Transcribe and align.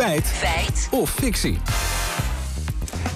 Feit. 0.00 0.26
Feit. 0.26 0.88
Of 0.90 1.10
fictie. 1.10 1.58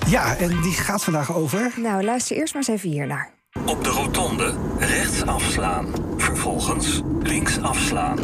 Ja, 0.06 0.36
en 0.36 0.60
die 0.62 0.72
gaat 0.72 1.04
vandaag 1.04 1.34
over. 1.34 1.72
Nou, 1.76 2.04
luister 2.04 2.36
eerst 2.36 2.54
maar 2.54 2.62
eens 2.68 2.78
even 2.78 2.90
hiernaar. 2.90 3.32
Op 3.66 3.84
de 3.84 3.90
rotonde 3.90 4.54
rechts 4.78 5.22
afslaan. 5.22 5.86
Vervolgens 6.16 7.00
links 7.22 7.60
afslaan. 7.60 8.18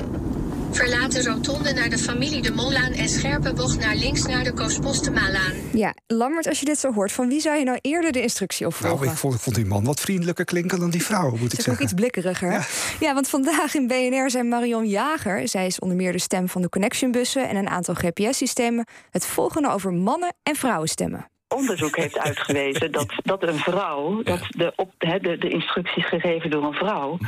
Verlaat 0.73 1.13
de 1.13 1.23
rotonde 1.23 1.73
naar 1.73 1.89
de 1.89 1.99
familie 1.99 2.43
de 2.43 2.53
Mollaan 2.53 2.93
en 2.93 3.09
scherpe 3.09 3.53
bocht 3.53 3.79
naar 3.79 3.95
links 3.97 4.27
naar 4.27 4.45
de 4.45 4.53
Koos-Postemalaan. 4.53 5.53
Ja, 5.73 5.95
Lammert, 6.07 6.49
als 6.49 6.59
je 6.59 6.65
dit 6.65 6.79
zo 6.79 6.93
hoort, 6.93 7.13
van 7.13 7.29
wie 7.29 7.41
zou 7.41 7.59
je 7.59 7.65
nou 7.65 7.79
eerder 7.81 8.13
de 8.13 8.23
instructie 8.23 8.67
opvolgen? 8.67 8.99
Nou, 9.01 9.11
ik 9.11 9.19
vond, 9.19 9.35
ik 9.35 9.41
vond 9.41 9.57
die 9.57 9.67
man 9.67 9.85
wat 9.85 10.01
vriendelijker 10.01 10.45
klinken 10.45 10.81
dan 10.81 10.91
die 10.91 11.03
vrouw, 11.05 11.31
moet 11.31 11.35
ik 11.37 11.43
Het 11.43 11.53
is 11.53 11.59
ook 11.59 11.65
zeggen. 11.65 11.85
iets 11.85 11.95
blikkeriger. 11.95 12.67
Ja. 13.01 13.15
want 13.15 13.29
vandaag 13.29 13.75
in 13.75 13.87
BNR 13.87 14.31
zijn 14.31 14.49
Marion 14.49 14.87
Jager, 14.89 15.49
zij 15.49 15.67
is 15.67 15.79
onder 15.79 15.97
meer 15.97 16.13
de 16.13 16.19
stem 16.19 16.49
van 16.49 16.63
de 16.63 16.69
Connectionbussen 16.69 17.49
en 17.49 17.57
een 17.57 17.69
aantal 17.69 17.95
GPS-systemen, 17.95 18.87
het 19.11 19.27
volgende 19.27 19.71
over 19.71 19.93
mannen- 19.93 20.35
en 20.43 20.57
vrouwenstemmen. 20.57 21.27
onderzoek 21.49 21.97
heeft 21.97 22.19
uitgewezen 22.19 22.93
dat, 22.93 23.15
dat 23.23 23.43
een 23.43 23.59
vrouw, 23.59 24.23
dat 24.23 24.41
de, 24.49 24.73
op, 24.77 24.93
hè, 24.99 25.19
de, 25.19 25.39
de 25.39 25.49
instructies 25.49 26.07
gegeven 26.09 26.51
door 26.51 26.65
een 26.65 26.73
vrouw, 26.73 27.19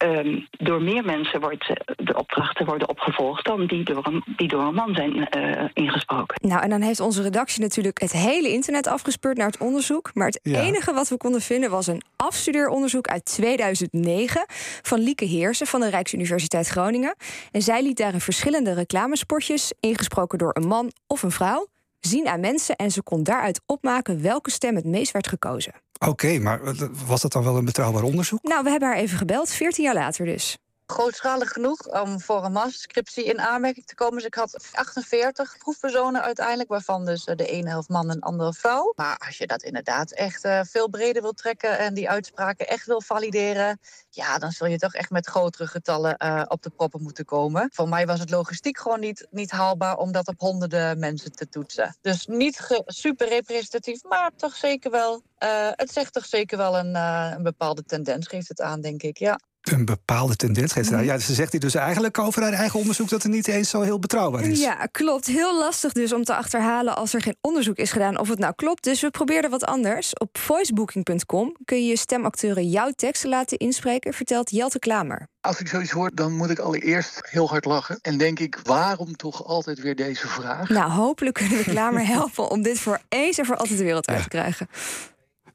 ehm, 0.00 0.40
door 0.50 0.82
meer 0.82 1.04
mensen 1.04 1.40
wordt 1.40 1.68
eh, 1.68 1.76
de 2.06 2.16
opdrachten 2.16 2.66
worden 2.66 2.88
opgevolgd 2.88 3.44
dan 3.44 3.66
die 3.66 3.84
door 3.84 4.06
een, 4.06 4.22
die 4.36 4.48
door 4.48 4.62
een 4.62 4.74
man 4.74 4.94
zijn 4.94 5.28
eh, 5.28 5.68
ingesproken. 5.72 6.48
Nou, 6.48 6.62
en 6.62 6.70
dan 6.70 6.80
heeft 6.80 7.00
onze 7.00 7.22
redactie 7.22 7.62
natuurlijk 7.62 8.00
het 8.00 8.12
hele 8.12 8.48
internet 8.48 8.86
afgespeurd 8.86 9.36
naar 9.36 9.46
het 9.46 9.58
onderzoek. 9.60 10.10
Maar 10.14 10.26
het 10.26 10.40
Ja. 10.42 10.60
enige 10.60 10.92
wat 10.92 11.08
we 11.08 11.16
konden 11.16 11.40
vinden 11.40 11.70
was 11.70 11.86
een 11.86 12.02
afstudeeronderzoek 12.16 13.06
uit 13.08 13.24
2009 13.24 14.44
van 14.82 14.98
Lieke 15.00 15.24
Heersen 15.24 15.66
van 15.66 15.80
de 15.80 15.88
Rijksuniversiteit 15.90 16.68
Groningen. 16.68 17.14
En 17.50 17.62
zij 17.62 17.82
liet 17.82 17.96
daarin 17.96 18.20
verschillende 18.20 18.72
reclamespotjes, 18.72 19.72
ingesproken 19.80 20.38
door 20.38 20.50
een 20.56 20.68
man 20.68 20.90
of 21.06 21.22
een 21.22 21.30
vrouw, 21.30 21.66
zien 22.00 22.28
aan 22.28 22.40
mensen 22.40 22.76
en 22.76 22.90
ze 22.90 23.02
kon 23.02 23.22
daaruit 23.22 23.60
opmaken 23.66 24.22
welke 24.22 24.50
stem 24.50 24.76
het 24.76 24.84
meest 24.84 25.12
werd 25.12 25.28
gekozen. 25.28 25.72
Oké, 26.06 26.38
maar 26.38 26.62
eh, 26.62 26.72
was 27.06 27.20
dat 27.20 27.32
dan 27.32 27.44
wel 27.44 27.56
een 27.56 27.64
betrouwbaar 27.64 28.02
onderzoek? 28.02 28.42
Nou, 28.42 28.62
we 28.64 28.70
hebben 28.70 28.88
haar 28.88 28.98
even 28.98 29.18
gebeld, 29.18 29.50
14 29.50 29.84
jaar 29.84 29.94
later 29.94 30.24
dus. 30.24 30.58
Grootschalig 30.90 31.52
genoeg 31.52 32.02
om 32.02 32.20
voor 32.20 32.44
een 32.44 32.52
masterscriptie 32.52 33.24
in 33.24 33.40
aanmerking 33.40 33.86
te 33.86 33.94
komen. 33.94 34.14
Dus 34.14 34.26
ik 34.26 34.34
had 34.34 34.70
48 34.72 35.58
proefpersonen 35.58 36.22
uiteindelijk, 36.22 36.68
waarvan 36.68 37.04
dus 37.04 37.24
eh, 37.24 37.36
de 37.36 37.46
ene 37.46 37.68
helft 37.68 37.88
man 37.88 38.10
en 38.10 38.16
de 38.16 38.26
andere 38.26 38.52
vrouw. 38.52 38.92
Maar 38.96 39.16
als 39.26 39.38
je 39.38 39.46
dat 39.46 39.62
inderdaad 39.62 40.12
echt 40.12 40.44
eh, 40.44 40.60
veel 40.64 40.88
breder 40.88 41.22
wil 41.22 41.32
trekken 41.32 41.78
en 41.78 41.94
die 41.94 42.10
uitspraken 42.10 42.68
echt 42.68 42.86
wil 42.86 43.00
valideren, 43.00 43.80
ja, 44.10 44.38
dan 44.38 44.52
zul 44.52 44.66
je 44.66 44.78
toch 44.78 44.94
echt 44.94 45.10
met 45.10 45.26
grotere 45.26 45.66
getallen 45.66 46.16
eh, 46.16 46.42
op 46.48 46.62
de 46.62 46.70
proppen 46.70 47.02
moeten 47.02 47.24
komen. 47.24 47.68
Voor 47.72 47.88
mij 47.88 48.06
was 48.06 48.20
het 48.20 48.30
logistiek 48.30 48.78
gewoon 48.78 49.00
niet, 49.00 49.26
niet 49.30 49.50
haalbaar 49.50 49.96
om 49.96 50.12
dat 50.12 50.28
op 50.28 50.40
honderden 50.40 50.98
mensen 50.98 51.32
te 51.32 51.48
toetsen. 51.48 51.96
Dus 52.00 52.26
niet 52.26 52.82
super 52.86 53.28
representatief, 53.28 54.02
maar 54.02 54.30
toch 54.36 54.54
zeker 54.54 54.90
wel. 54.90 55.22
het 55.70 55.92
zegt 55.92 56.12
toch 56.12 56.26
zeker 56.26 56.58
wel 56.58 56.78
een, 56.78 56.94
een 56.94 57.42
bepaalde 57.42 57.84
tendens, 57.84 58.26
geeft 58.26 58.48
het 58.48 58.60
aan, 58.60 58.80
denk 58.80 59.02
ik. 59.02 59.18
Ja. 59.18 59.38
Een 59.72 59.84
bepaalde 59.84 60.36
tendens 60.36 60.72
geeft 60.72 60.86
ze 60.86 60.92
daar. 60.92 61.04
Ja, 61.04 61.18
ze 61.18 61.34
zegt 61.34 61.52
hier 61.52 61.60
dus 61.60 61.74
eigenlijk 61.74 62.18
over 62.18 62.42
haar 62.42 62.52
eigen 62.52 62.78
onderzoek 62.78 63.08
dat 63.08 63.22
het 63.22 63.32
niet 63.32 63.48
eens 63.48 63.70
zo 63.70 63.80
heel 63.80 63.98
betrouwbaar 63.98 64.42
is. 64.42 64.60
Ja, 64.60 64.86
klopt. 64.90 65.26
Heel 65.26 65.58
lastig 65.58 65.92
dus 65.92 66.12
om 66.12 66.24
te 66.24 66.34
achterhalen 66.34 66.96
als 66.96 67.14
er 67.14 67.22
geen 67.22 67.36
onderzoek 67.40 67.76
is 67.76 67.92
gedaan 67.92 68.18
of 68.18 68.28
het 68.28 68.38
nou 68.38 68.54
klopt. 68.56 68.84
Dus 68.84 69.00
we 69.00 69.10
probeerden 69.10 69.50
wat 69.50 69.64
anders. 69.64 70.12
Op 70.14 70.38
voicebooking.com 70.38 71.56
kun 71.64 71.82
je 71.82 71.88
je 71.88 71.96
stemacteuren 71.96 72.68
jouw 72.68 72.90
teksten 72.90 73.28
laten 73.28 73.58
inspreken, 73.58 74.12
vertelt 74.12 74.50
Jelte 74.50 74.78
Klamer. 74.78 75.28
Als 75.40 75.60
ik 75.60 75.68
zoiets 75.68 75.90
hoor, 75.90 76.10
dan 76.14 76.32
moet 76.32 76.50
ik 76.50 76.58
allereerst 76.58 77.20
heel 77.22 77.48
hard 77.48 77.64
lachen. 77.64 77.98
En 78.02 78.18
denk 78.18 78.38
ik, 78.38 78.58
waarom 78.62 79.16
toch 79.16 79.44
altijd 79.44 79.80
weer 79.80 79.96
deze 79.96 80.28
vraag? 80.28 80.68
Nou, 80.68 80.90
hopelijk 80.90 81.34
kunnen 81.34 81.58
we 81.58 81.64
Klamer 81.64 82.06
helpen 82.16 82.50
om 82.50 82.62
dit 82.62 82.78
voor 82.78 83.00
eens 83.08 83.38
en 83.38 83.46
voor 83.46 83.56
altijd 83.56 83.78
de 83.78 83.84
wereld 83.84 84.08
uit 84.08 84.22
te 84.22 84.28
krijgen. 84.28 84.68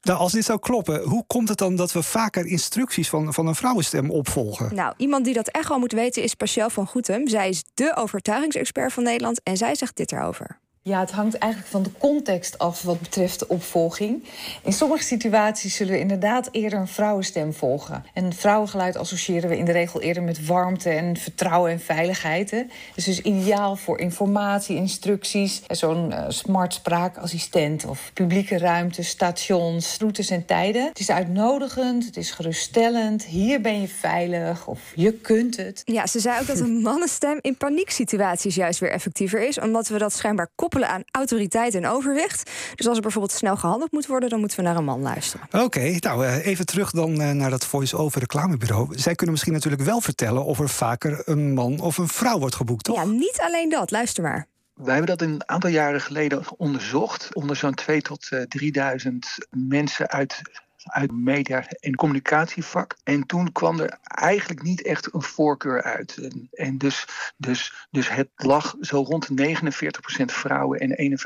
Nou, 0.06 0.18
als 0.18 0.32
dit 0.32 0.44
zou 0.44 0.58
kloppen, 0.58 1.02
hoe 1.02 1.24
komt 1.26 1.48
het 1.48 1.58
dan 1.58 1.76
dat 1.76 1.92
we 1.92 2.02
vaker 2.02 2.46
instructies 2.46 3.08
van, 3.08 3.34
van 3.34 3.46
een 3.46 3.54
vrouwenstem 3.54 4.10
opvolgen? 4.10 4.74
Nou, 4.74 4.94
iemand 4.96 5.24
die 5.24 5.34
dat 5.34 5.48
echt 5.48 5.68
wel 5.68 5.78
moet 5.78 5.92
weten 5.92 6.22
is 6.22 6.34
Pascal 6.34 6.70
van 6.70 6.86
Goetem. 6.86 7.28
Zij 7.28 7.48
is 7.48 7.64
de 7.74 7.96
overtuigingsexpert 7.96 8.92
van 8.92 9.02
Nederland 9.02 9.40
en 9.42 9.56
zij 9.56 9.74
zegt 9.74 9.96
dit 9.96 10.12
erover. 10.12 10.58
Ja, 10.88 11.00
het 11.00 11.10
hangt 11.10 11.38
eigenlijk 11.38 11.72
van 11.72 11.82
de 11.82 11.90
context 11.98 12.58
af 12.58 12.82
wat 12.82 13.00
betreft 13.00 13.38
de 13.38 13.48
opvolging. 13.48 14.24
In 14.62 14.72
sommige 14.72 15.02
situaties 15.02 15.74
zullen 15.74 15.92
we 15.92 15.98
inderdaad 15.98 16.48
eerder 16.52 16.78
een 16.78 16.88
vrouwenstem 16.88 17.52
volgen. 17.52 18.04
En 18.12 18.32
vrouwengeluid 18.32 18.96
associëren 18.96 19.48
we 19.48 19.58
in 19.58 19.64
de 19.64 19.72
regel 19.72 20.00
eerder 20.00 20.22
met 20.22 20.46
warmte 20.46 20.90
en 20.90 21.16
vertrouwen 21.16 21.70
en 21.70 21.80
veiligheid. 21.80 22.50
Hè. 22.50 22.62
Dus 22.94 23.04
dus 23.04 23.20
ideaal 23.20 23.76
voor 23.76 23.98
informatie, 23.98 24.76
instructies, 24.76 25.62
zo'n 25.68 26.12
eh, 26.12 26.24
smart 26.28 26.74
spraakassistent 26.74 27.84
of 27.84 28.10
publieke 28.14 28.58
ruimte, 28.58 29.02
stations, 29.02 29.96
routes 29.98 30.30
en 30.30 30.44
tijden. 30.44 30.84
Het 30.86 30.98
is 30.98 31.10
uitnodigend, 31.10 32.04
het 32.04 32.16
is 32.16 32.30
geruststellend. 32.30 33.24
Hier 33.24 33.60
ben 33.60 33.80
je 33.80 33.88
veilig 33.88 34.66
of 34.66 34.80
je 34.94 35.12
kunt 35.12 35.56
het. 35.56 35.82
Ja, 35.84 36.06
ze 36.06 36.20
zei 36.20 36.40
ook 36.40 36.46
dat 36.46 36.60
een 36.60 36.80
mannenstem 36.80 37.38
in 37.40 37.56
panieksituaties 37.56 38.54
juist 38.54 38.80
weer 38.80 38.90
effectiever 38.90 39.48
is, 39.48 39.60
omdat 39.60 39.88
we 39.88 39.98
dat 39.98 40.12
schijnbaar 40.12 40.48
koppelen 40.54 40.74
aan 40.84 41.02
autoriteit 41.10 41.74
en 41.74 41.86
overwicht. 41.86 42.50
Dus 42.74 42.86
als 42.86 42.96
er 42.96 43.02
bijvoorbeeld 43.02 43.32
snel 43.32 43.56
gehandeld 43.56 43.92
moet 43.92 44.06
worden, 44.06 44.28
dan 44.28 44.38
moeten 44.38 44.58
we 44.58 44.64
naar 44.64 44.76
een 44.76 44.84
man 44.84 45.00
luisteren. 45.00 45.46
Oké, 45.52 45.96
nou 46.00 46.26
eh, 46.26 46.46
even 46.46 46.66
terug 46.66 46.90
dan 46.90 47.20
eh, 47.20 47.30
naar 47.30 47.50
dat 47.50 47.66
voice-over 47.66 48.20
reclamebureau. 48.20 48.98
Zij 48.98 49.14
kunnen 49.14 49.34
misschien 49.34 49.54
natuurlijk 49.54 49.82
wel 49.82 50.00
vertellen 50.00 50.44
of 50.44 50.58
er 50.58 50.68
vaker 50.68 51.22
een 51.24 51.54
man 51.54 51.80
of 51.80 51.98
een 51.98 52.08
vrouw 52.08 52.38
wordt 52.38 52.54
geboekt, 52.54 52.84
toch? 52.84 52.96
Ja, 52.96 53.04
niet 53.04 53.38
alleen 53.40 53.68
dat. 53.68 53.90
Luister 53.90 54.22
maar. 54.22 54.46
Wij 54.76 54.94
hebben 54.94 55.16
dat 55.18 55.28
een 55.28 55.42
aantal 55.48 55.70
jaren 55.70 56.00
geleden 56.00 56.42
onderzocht. 56.56 57.34
Onder 57.34 57.56
zo'n 57.56 57.74
2 57.74 58.02
tot 58.02 58.28
eh, 58.30 58.42
3000 58.42 59.46
mensen 59.50 60.08
uit, 60.08 60.40
uit 60.86 61.12
media- 61.12 61.66
en 61.80 61.94
communicatievak. 61.94 62.96
En 63.04 63.26
toen 63.26 63.52
kwam 63.52 63.80
er 63.80 63.98
eigenlijk 64.02 64.62
niet 64.62 64.82
echt 64.82 65.14
een 65.14 65.22
voorkeur 65.22 65.82
uit. 65.82 66.16
En, 66.16 66.48
en 66.52 66.78
dus, 66.78 67.06
dus, 67.36 67.86
dus 67.90 68.08
het 68.08 68.28
lag 68.36 68.74
zo 68.80 69.02
rond 69.02 69.28
49% 69.30 70.24
vrouwen 70.24 70.80
en 70.80 71.18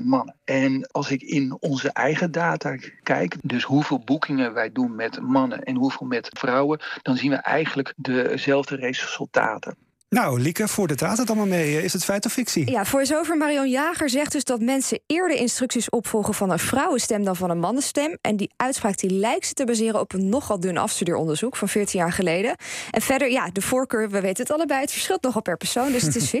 51% 0.00 0.04
mannen. 0.04 0.36
En 0.44 0.86
als 0.90 1.10
ik 1.10 1.22
in 1.22 1.56
onze 1.60 1.92
eigen 1.92 2.32
data 2.32 2.76
kijk, 3.02 3.36
dus 3.42 3.62
hoeveel 3.62 3.98
boekingen 3.98 4.54
wij 4.54 4.72
doen 4.72 4.94
met 4.94 5.20
mannen 5.20 5.62
en 5.62 5.76
hoeveel 5.76 6.06
met 6.06 6.28
vrouwen, 6.32 6.80
dan 7.02 7.16
zien 7.16 7.30
we 7.30 7.36
eigenlijk 7.36 7.92
dezelfde 7.96 8.76
resultaten. 8.76 9.83
Nou, 10.14 10.40
Lieke, 10.40 10.68
voor 10.68 10.86
de 10.86 10.94
draad 10.94 11.18
het 11.18 11.28
allemaal 11.28 11.46
mee. 11.46 11.76
Eh, 11.76 11.84
Is 11.84 11.92
het 11.92 12.04
feit 12.04 12.26
of 12.26 12.32
fictie? 12.32 12.70
Ja, 12.70 12.84
voice-over 12.84 13.36
Marion 13.36 13.70
Jager 13.70 14.10
zegt 14.10 14.32
dus 14.32 14.44
dat 14.44 14.60
mensen 14.60 15.00
eerder 15.06 15.36
instructies 15.36 15.90
opvolgen 15.90 16.34
van 16.34 16.50
een 16.50 16.58
vrouwenstem 16.58 17.24
dan 17.24 17.36
van 17.36 17.50
een 17.50 17.58
mannenstem. 17.58 18.18
En 18.20 18.36
die 18.36 18.50
uitspraak 18.56 18.98
die 18.98 19.10
lijkt 19.10 19.46
ze 19.46 19.54
te 19.54 19.64
baseren 19.64 20.00
op 20.00 20.12
een 20.12 20.28
nogal 20.28 20.60
dun 20.60 20.76
afstudeeronderzoek 20.76 21.56
van 21.56 21.68
14 21.68 22.00
jaar 22.00 22.12
geleden. 22.12 22.56
En 22.90 23.00
verder, 23.00 23.30
ja, 23.30 23.50
de 23.52 23.60
voorkeur, 23.60 24.10
we 24.10 24.20
weten 24.20 24.42
het 24.42 24.52
allebei, 24.52 24.80
het 24.80 24.92
verschilt 24.92 25.22
nogal 25.22 25.42
per 25.42 25.56
persoon, 25.56 25.92
dus 25.92 26.02
het 26.02 26.16
is 26.16 26.30
fictie. 26.30 26.32